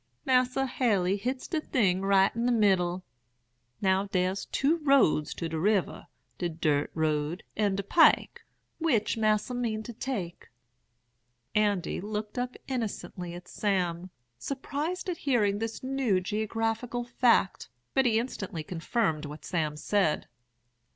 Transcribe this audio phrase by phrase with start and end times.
[0.25, 3.03] 'Mas'r Haley hits de thing right in de middle.
[3.83, 6.07] Now, der's two roads to de river,
[6.39, 8.43] de dirt road and der pike.
[8.79, 10.49] Which Mas'r mean to take?'
[11.53, 14.09] "Andy looked up innocently at Sam,
[14.39, 20.25] surprised at hearing this new geographical fact; but he instantly confirmed what Sam said.